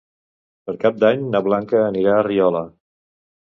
Per 0.69 0.73
Cap 0.83 0.97
d'Any 1.03 1.27
na 1.35 1.41
Blanca 1.49 1.83
anirà 1.91 2.15
a 2.15 2.25
Riola. 2.29 2.65